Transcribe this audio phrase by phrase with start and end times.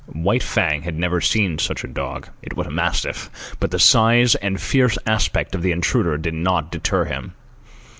[0.13, 4.33] White Fang had never seen such a dog (it was a mastiff); but the size
[4.33, 7.33] and fierce aspect of the intruder did not deter him.